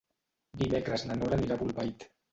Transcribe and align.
Dimecres 0.61 1.05
na 1.11 1.19
Nora 1.21 1.39
anirà 1.41 1.59
a 1.59 1.61
Bolbait. 1.63 2.09